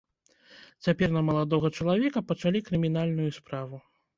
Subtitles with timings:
[0.87, 3.75] Цяпер на маладога чалавека пачалі крымінальную справу.